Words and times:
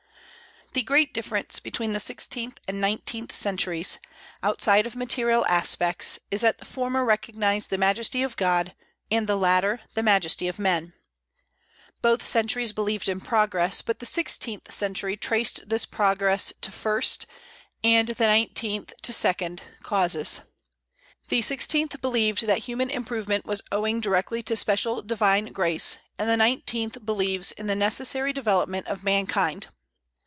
The 0.73 0.83
great 0.83 1.13
difference 1.13 1.59
between 1.59 1.91
the 1.91 1.99
sixteenth 1.99 2.57
and 2.65 2.79
nineteenth 2.79 3.33
centuries, 3.33 3.99
outside 4.41 4.85
of 4.87 4.95
material 4.95 5.45
aspects, 5.47 6.17
is 6.31 6.39
that 6.39 6.59
the 6.59 6.65
former 6.65 7.03
recognized 7.03 7.69
the 7.69 7.77
majesty 7.77 8.23
of 8.23 8.37
God, 8.37 8.73
and 9.11 9.27
the 9.27 9.35
latter 9.35 9.81
the 9.95 10.01
majesty 10.01 10.47
of 10.47 10.57
man. 10.59 10.93
Both 12.01 12.25
centuries 12.25 12.71
believed 12.71 13.09
in 13.09 13.19
progress; 13.19 13.81
but 13.81 13.99
the 13.99 14.05
sixteenth 14.05 14.71
century 14.71 15.17
traced 15.17 15.67
this 15.67 15.85
progress 15.85 16.53
to 16.61 16.71
first, 16.71 17.27
and 17.83 18.07
the 18.07 18.27
nineteenth 18.27 18.93
to 19.01 19.11
second, 19.11 19.63
causes. 19.83 20.39
The 21.27 21.41
sixteenth 21.41 21.99
believed 21.99 22.47
that 22.47 22.59
human 22.59 22.89
improvement 22.89 23.43
was 23.45 23.61
owing 23.73 23.99
directly 23.99 24.41
to 24.43 24.55
special 24.55 25.01
divine 25.01 25.47
grace, 25.47 25.97
and 26.17 26.29
the 26.29 26.37
nineteenth 26.37 27.05
believes 27.05 27.51
in 27.51 27.67
the 27.67 27.75
necessary 27.75 28.31
development 28.31 28.87
of 28.87 29.03
mankind. 29.03 29.67